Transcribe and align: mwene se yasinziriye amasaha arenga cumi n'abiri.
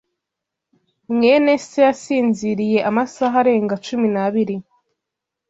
mwene 1.13 1.51
se 1.67 1.79
yasinziriye 1.87 2.79
amasaha 2.89 3.35
arenga 3.41 3.75
cumi 3.85 4.07
n'abiri. 4.13 4.55